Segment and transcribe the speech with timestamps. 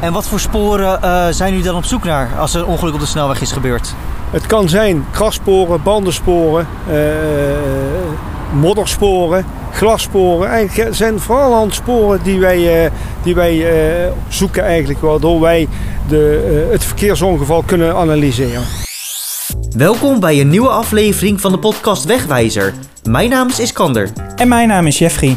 [0.00, 2.94] En wat voor sporen uh, zijn jullie dan op zoek naar als er een ongeluk
[2.94, 3.94] op de snelweg is gebeurd?
[4.30, 6.94] Het kan zijn krassporen, bandensporen, uh,
[8.52, 10.48] moddersporen, glassporen.
[10.48, 12.90] Eigenlijk zijn vooral handsporen die wij, uh,
[13.22, 15.68] die wij uh, zoeken eigenlijk, waardoor wij
[16.08, 18.62] de, het verkeersongeval kunnen analyseren.
[19.76, 22.74] Welkom bij een nieuwe aflevering van de podcast Wegwijzer.
[23.02, 24.12] Mijn naam is Iskander.
[24.36, 25.36] En mijn naam is Jeffrey.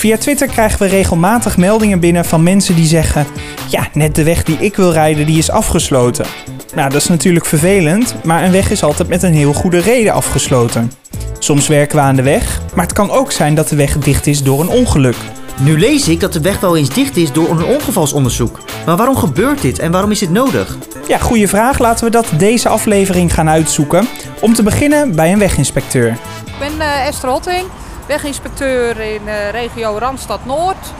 [0.00, 3.26] Via Twitter krijgen we regelmatig meldingen binnen van mensen die zeggen:
[3.68, 6.26] Ja, net de weg die ik wil rijden, die is afgesloten.
[6.74, 10.12] Nou, dat is natuurlijk vervelend, maar een weg is altijd met een heel goede reden
[10.12, 10.92] afgesloten.
[11.38, 14.26] Soms werken we aan de weg, maar het kan ook zijn dat de weg dicht
[14.26, 15.16] is door een ongeluk.
[15.58, 18.60] Nu lees ik dat de weg wel eens dicht is door een ongevalsonderzoek.
[18.86, 20.76] Maar waarom gebeurt dit en waarom is dit nodig?
[21.08, 21.78] Ja, goede vraag.
[21.78, 24.08] Laten we dat deze aflevering gaan uitzoeken.
[24.40, 26.10] Om te beginnen bij een weginspecteur.
[26.46, 27.64] Ik ben uh, Esther Hotting,
[28.10, 30.92] weginspecteur in uh, regio Randstad Noord.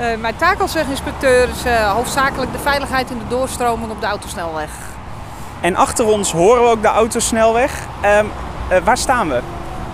[0.00, 4.70] Uh, mijn taak als weginspecteur is hoofdzakelijk de veiligheid in de doorstroming op de autosnelweg.
[5.60, 7.86] En achter ons horen we ook de autosnelweg.
[8.00, 8.26] Ehm,
[8.84, 9.40] waar staan we?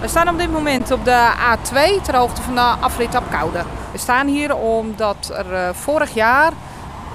[0.00, 3.62] We staan op dit moment op de A2 ter hoogte van de afrit Apkoude.
[3.92, 6.52] We staan hier omdat er vorig jaar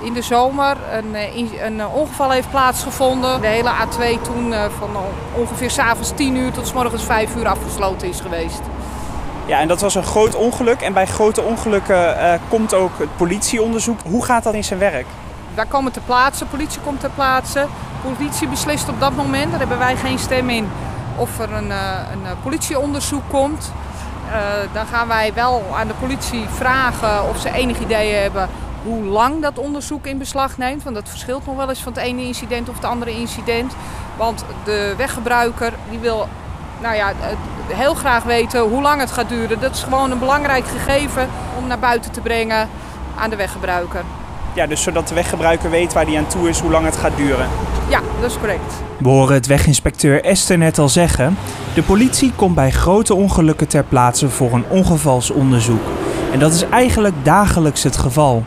[0.01, 1.15] in de zomer een,
[1.65, 3.41] een ongeval heeft plaatsgevonden.
[3.41, 4.89] De hele A2 toen van
[5.35, 8.61] ongeveer s'avonds 10 uur tot s morgens 5 uur afgesloten is geweest.
[9.49, 10.81] Ja, en dat was een groot ongeluk.
[10.81, 13.99] En bij grote ongelukken uh, komt ook het politieonderzoek.
[14.03, 15.05] Hoe gaat dat in zijn werk?
[15.53, 17.65] Wij komen ter plaatse, politie komt ter plaatse.
[18.01, 20.69] Politie beslist op dat moment, daar hebben wij geen stem in,
[21.15, 23.71] of er een, een politieonderzoek komt.
[24.73, 28.49] Dan gaan wij wel aan de politie vragen of ze enig idee hebben
[28.83, 30.83] hoe lang dat onderzoek in beslag neemt.
[30.83, 33.73] Want dat verschilt nog wel eens van het ene incident of het andere incident.
[34.17, 36.27] Want de weggebruiker die wil
[36.81, 37.13] nou ja,
[37.67, 39.59] heel graag weten hoe lang het gaat duren.
[39.59, 41.27] Dat is gewoon een belangrijk gegeven
[41.57, 42.69] om naar buiten te brengen
[43.15, 44.01] aan de weggebruiker.
[44.53, 47.17] Ja, dus zodat de weggebruiker weet waar hij aan toe is, hoe lang het gaat
[47.17, 47.47] duren.
[47.89, 48.73] Ja, dat is correct.
[48.97, 51.37] We horen het weginspecteur Esther net al zeggen.
[51.73, 55.81] De politie komt bij grote ongelukken ter plaatse voor een ongevalsonderzoek.
[56.31, 58.43] En dat is eigenlijk dagelijks het geval.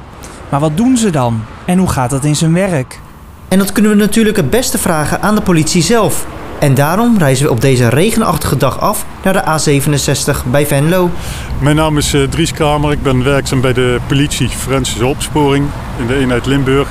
[0.48, 1.44] Maar wat doen ze dan?
[1.64, 3.00] En hoe gaat dat in zijn werk?
[3.48, 6.26] En dat kunnen we natuurlijk het beste vragen aan de politie zelf.
[6.62, 11.10] En daarom reizen we op deze regenachtige dag af naar de A67 bij Venlo.
[11.58, 12.92] Mijn naam is uh, Dries Kramer.
[12.92, 15.66] Ik ben werkzaam bij de politie forensische opsporing
[15.98, 16.88] in de eenheid Limburg.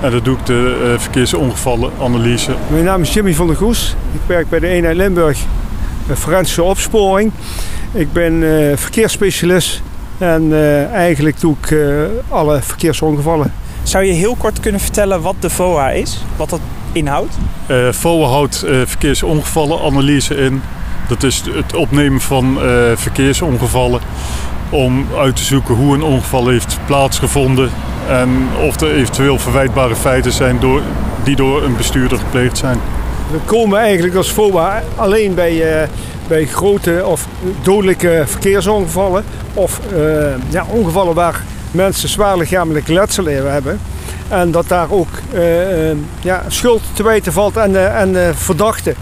[0.00, 2.54] En dat doe ik de uh, verkeersongevallenanalyse.
[2.70, 3.96] Mijn naam is Jimmy van der Goes.
[4.12, 5.38] Ik werk bij de eenheid Limburg
[6.10, 7.32] uh, forensische opsporing.
[7.92, 8.42] Ik ben
[8.78, 9.82] verkeersspecialist
[10.18, 10.52] en
[10.92, 11.76] eigenlijk doe ik
[12.28, 13.52] alle verkeersongevallen.
[13.82, 16.24] Zou je heel kort kunnen vertellen wat de VOA is?
[16.36, 16.60] Wat dat
[16.98, 17.34] inhoudt?
[17.70, 20.62] Uh, VOA houdt uh, verkeersongevallenanalyse in.
[21.08, 22.62] Dat is het opnemen van uh,
[22.94, 24.00] verkeersongevallen
[24.70, 27.70] om uit te zoeken hoe een ongeval heeft plaatsgevonden
[28.08, 28.28] en
[28.66, 30.82] of er eventueel verwijtbare feiten zijn door,
[31.24, 32.78] die door een bestuurder gepleegd zijn.
[33.30, 35.88] We komen eigenlijk als FOA alleen bij,
[36.28, 37.26] bij grote of
[37.62, 39.80] dodelijke verkeersongevallen of
[40.48, 43.80] ja, ongevallen waar mensen zwaar lichamelijke letsel hebben.
[44.28, 45.90] En dat daar ook uh,
[46.20, 48.94] ja, schuld te weten valt aan de, de verdachte.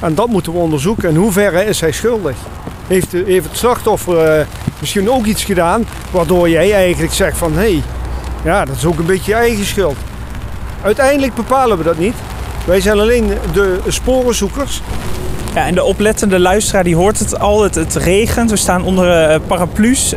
[0.00, 1.08] En dat moeten we onderzoeken.
[1.08, 2.36] In hoeverre is hij schuldig?
[2.86, 4.44] Heeft, heeft het slachtoffer uh,
[4.78, 7.82] misschien ook iets gedaan waardoor jij eigenlijk zegt van hé, hey,
[8.44, 9.96] ja, dat is ook een beetje je eigen schuld.
[10.82, 12.14] Uiteindelijk bepalen we dat niet.
[12.66, 14.82] Wij zijn alleen de sporenzoekers
[15.54, 17.62] ja, en de oplettende luisteraar die hoort het al.
[17.62, 18.50] Het, het regent.
[18.50, 20.14] We staan onder uh, paraplu's.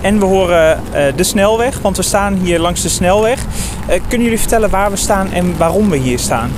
[0.00, 0.80] En we horen
[1.16, 1.78] de snelweg.
[1.80, 3.44] Want we staan hier langs de snelweg.
[3.86, 6.50] Kunnen jullie vertellen waar we staan en waarom we hier staan?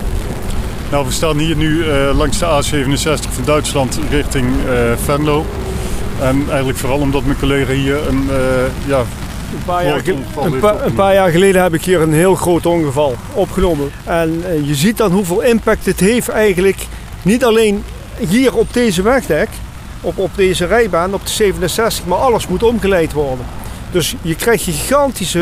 [0.90, 4.46] Nou, we staan hier nu langs de A67 van Duitsland richting
[5.04, 5.46] Venlo.
[6.20, 8.28] En eigenlijk vooral omdat mijn collega hier een
[8.86, 8.98] ja,
[9.54, 12.66] een paar, jaar, een, pa een paar, jaar geleden heb ik hier een heel groot
[12.66, 13.90] ongeval opgenomen.
[14.04, 16.86] En je ziet dan hoeveel impact het heeft eigenlijk.
[17.22, 17.84] Niet alleen
[18.18, 19.48] hier op deze wegdek,
[20.00, 23.46] op, op deze rijbaan, op de 67, maar alles moet omgeleid worden.
[23.94, 25.38] Dus je krijgt gigantische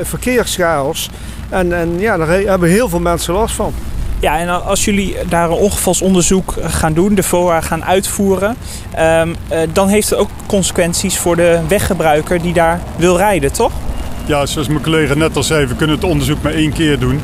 [0.00, 1.10] uh, verkeerschaos.
[1.48, 3.74] En, en ja, daar hebben heel veel mensen last van.
[4.20, 8.56] Ja, en als jullie daar een ongevalsonderzoek gaan doen, de VOA gaan uitvoeren,
[8.98, 13.72] um, uh, dan heeft het ook consequenties voor de weggebruiker die daar wil rijden, toch?
[14.24, 17.20] Ja, zoals mijn collega net al zei, we kunnen het onderzoek maar één keer doen.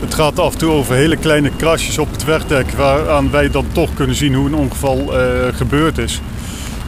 [0.00, 3.66] Het gaat af en toe over hele kleine krasjes op het wegdek, waaraan wij dan
[3.72, 5.20] toch kunnen zien hoe een ongeval uh,
[5.52, 6.20] gebeurd is.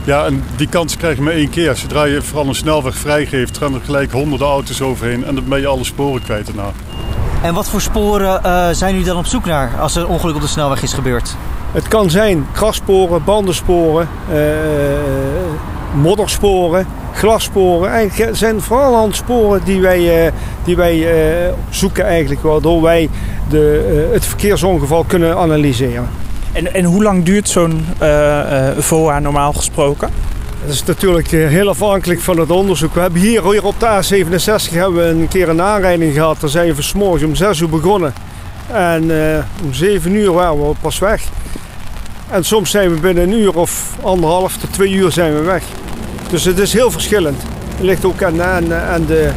[0.05, 1.77] Ja, en die kans krijg je maar één keer.
[1.77, 5.61] Zodra je vooral een snelweg vrijgeeft, gaan er gelijk honderden auto's overheen en dan ben
[5.61, 6.71] je alle sporen kwijt daarna.
[7.43, 10.35] En wat voor sporen uh, zijn jullie dan op zoek naar als er een ongeluk
[10.35, 11.37] op de snelweg is gebeurd?
[11.73, 14.39] Het kan zijn krassporen, bandensporen, uh,
[15.95, 17.91] moddersporen, glassporen.
[17.91, 20.33] Eigenlijk zijn vooral handsporen die wij, uh,
[20.65, 23.09] die wij uh, zoeken eigenlijk, waardoor wij
[23.49, 26.09] de, uh, het verkeersongeval kunnen analyseren.
[26.61, 27.87] En, en hoe lang duurt zo'n
[28.79, 30.11] VOA normaal gesproken?
[30.65, 32.95] Dat is natuurlijk heel afhankelijk van het onderzoek.
[32.95, 36.41] We hebben hier, hier op de A67 hebben we een keer een aanrijding gehad.
[36.41, 38.13] Daar zijn we vanmorgen om 6 uur begonnen.
[38.73, 39.03] En
[39.65, 41.23] om 7 uur waren we pas weg.
[42.31, 45.63] En soms zijn we binnen een uur of anderhalf tot twee uur zijn we weg.
[46.31, 47.43] Dus het is heel verschillend.
[47.77, 49.31] Het ligt ook aan, aan, aan, de,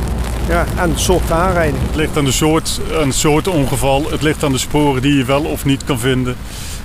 [0.49, 1.83] ja, aan de soort aanrijding.
[1.87, 4.11] Het ligt aan de soort, aan de soort ongeval.
[4.11, 6.35] Het ligt aan de sporen die je wel of niet kan vinden.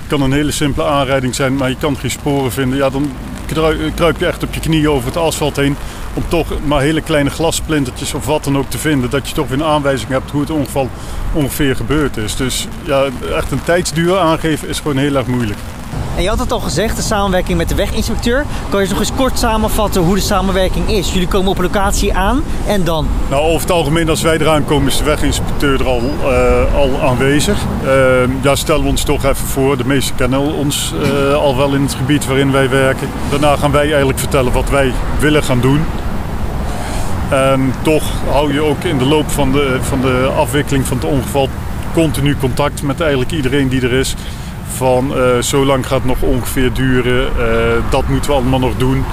[0.09, 2.77] Kan een hele simpele aanrijding zijn, maar je kan geen sporen vinden.
[2.77, 3.11] Ja, dan
[3.95, 5.75] kruip je echt op je knieën over het asfalt heen.
[6.13, 9.09] Om toch maar hele kleine glassplintertjes of wat dan ook te vinden.
[9.09, 10.89] Dat je toch weer een aanwijzing hebt hoe het ongeval
[11.33, 12.35] ongeveer gebeurd is.
[12.35, 15.59] Dus ja, echt een tijdsduur aangeven is gewoon heel erg moeilijk.
[16.21, 18.45] Je had het al gezegd, de samenwerking met de weginspecteur.
[18.69, 21.13] Kan je nog eens kort samenvatten hoe de samenwerking is?
[21.13, 23.07] Jullie komen op locatie aan en dan?
[23.29, 27.01] Nou, over het algemeen als wij eraan komen is de weginspecteur er al, uh, al
[27.01, 27.57] aanwezig.
[27.83, 27.91] Uh,
[28.41, 29.77] ja, stellen we ons toch even voor.
[29.77, 33.09] De meesten kennen ons uh, al wel in het gebied waarin wij werken.
[33.29, 35.81] Daarna gaan wij eigenlijk vertellen wat wij willen gaan doen.
[37.29, 41.05] En toch hou je ook in de loop van de, van de afwikkeling van het
[41.05, 41.49] ongeval
[41.93, 44.15] continu contact met eigenlijk iedereen die er is
[44.75, 47.43] van uh, zo lang gaat het nog ongeveer duren, uh,
[47.89, 49.03] dat moeten we allemaal nog doen.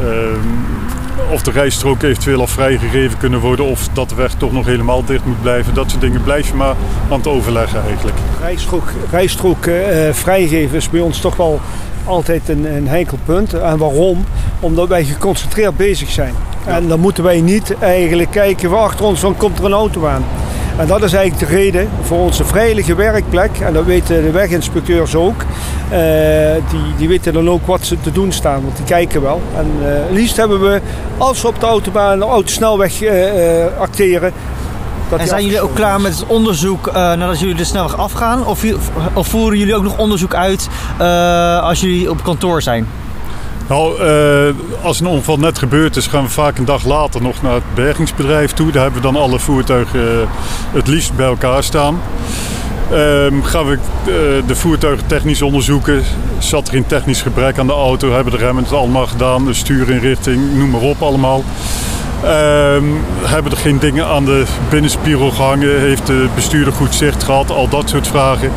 [0.00, 4.66] Uh, of de rijstrook eventueel al vrijgegeven kunnen worden of dat de weg toch nog
[4.66, 5.74] helemaal dicht moet blijven.
[5.74, 6.74] Dat soort dingen blijf je maar
[7.10, 8.16] aan het overleggen eigenlijk.
[8.40, 9.68] Rijstrook, rijstrook
[10.12, 11.60] vrijgeven is bij ons toch wel
[12.04, 13.52] altijd een, een heikel punt.
[13.52, 14.24] En waarom?
[14.60, 16.34] Omdat wij geconcentreerd bezig zijn.
[16.64, 20.06] En dan moeten wij niet eigenlijk kijken waar achter ons van komt er een auto
[20.06, 20.24] aan.
[20.76, 23.58] En dat is eigenlijk de reden voor onze veilige werkplek.
[23.60, 25.42] En dat weten de weginspecteurs ook.
[25.92, 25.98] Uh,
[26.70, 29.42] die, die weten dan ook wat ze te doen staan, want die kijken wel.
[29.56, 30.80] En uh, liefst hebben we,
[31.18, 33.10] als we op de autobaan, de autosnelweg uh,
[33.78, 34.32] acteren,
[35.18, 38.46] en zijn jullie ook klaar met het onderzoek uh, nadat jullie de snelweg afgaan?
[38.46, 38.64] Of,
[39.12, 40.68] of, voeren jullie ook nog onderzoek uit
[41.00, 42.86] uh, als jullie op kantoor zijn?
[43.68, 47.42] Nou, uh, als een ongeval net gebeurd is, gaan we vaak een dag later nog
[47.42, 48.72] naar het bergingsbedrijf toe.
[48.72, 50.28] Daar hebben we dan alle voertuigen
[50.72, 52.00] het liefst bij elkaar staan.
[53.42, 54.12] Gaan we uh,
[54.46, 56.02] de voertuigen technisch onderzoeken.
[56.38, 58.12] Zat er geen technisch gebrek aan de auto?
[58.12, 59.44] Hebben de remmen het allemaal gedaan?
[59.44, 61.44] De stuurinrichting, noem maar op allemaal.
[62.24, 65.80] Um, hebben er geen dingen aan de binnenspiegel gehangen?
[65.80, 67.50] Heeft de bestuurder goed zicht gehad?
[67.50, 68.50] Al dat soort vragen.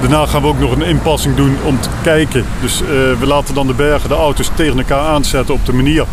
[0.00, 2.44] Daarna gaan we ook nog een inpassing doen om te kijken.
[2.60, 2.88] Dus uh,
[3.18, 6.04] we laten dan de bergen de auto's tegen elkaar aanzetten op de manier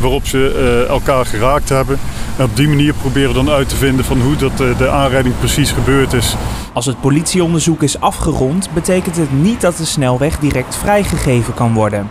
[0.00, 0.54] waarop ze
[0.84, 1.98] uh, elkaar geraakt hebben.
[2.36, 5.34] En op die manier proberen we dan uit te vinden van hoe dat, de aanrijding
[5.38, 6.36] precies gebeurd is.
[6.74, 12.10] Als het politieonderzoek is afgerond, betekent het niet dat de snelweg direct vrijgegeven kan worden.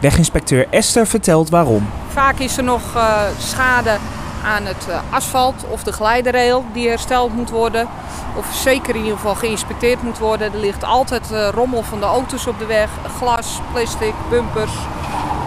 [0.00, 1.88] Weginspecteur Esther vertelt waarom.
[2.08, 3.96] Vaak is er nog uh, schade
[4.44, 7.88] aan het uh, asfalt of de glijderrail die hersteld moet worden.
[8.36, 10.52] Of zeker in ieder geval geïnspecteerd moet worden.
[10.52, 12.90] Er ligt altijd uh, rommel van de auto's op de weg.
[13.18, 14.72] Glas, plastic, bumpers,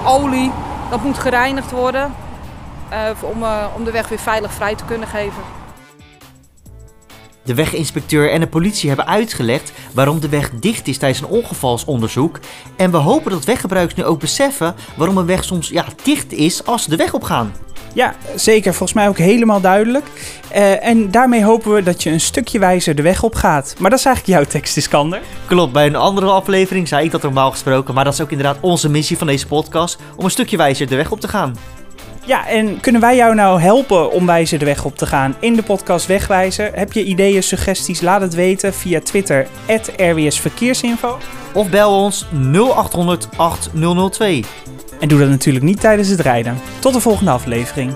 [0.05, 0.51] olie.
[0.89, 2.13] Dat moet gereinigd worden
[3.21, 3.43] om,
[3.75, 5.43] om de weg weer veilig vrij te kunnen geven.
[7.45, 12.39] De weginspecteur en de politie hebben uitgelegd waarom de weg dicht is tijdens een ongevalsonderzoek.
[12.75, 16.65] En we hopen dat weggebruikers nu ook beseffen waarom een weg soms ja, dicht is
[16.65, 17.53] als ze de weg op gaan.
[17.93, 18.73] Ja, zeker.
[18.73, 20.05] Volgens mij ook helemaal duidelijk.
[20.55, 23.75] Uh, en daarmee hopen we dat je een stukje wijzer de weg op gaat.
[23.79, 25.21] Maar dat is eigenlijk jouw tekst, Iskander.
[25.45, 27.93] Klopt, bij een andere aflevering zei ik dat normaal gesproken.
[27.93, 30.95] Maar dat is ook inderdaad onze missie van deze podcast: om een stukje wijzer de
[30.95, 31.55] weg op te gaan.
[32.25, 35.55] Ja, en kunnen wij jou nou helpen om wijzer de weg op te gaan in
[35.55, 36.71] de podcast Wegwijzer?
[36.73, 38.01] Heb je ideeën, suggesties?
[38.01, 39.47] Laat het weten via Twitter,
[39.97, 41.17] @rwsverkeersinfo
[41.53, 44.43] Of bel ons 0800 8002.
[44.99, 46.57] En doe dat natuurlijk niet tijdens het rijden.
[46.79, 47.93] Tot de volgende aflevering.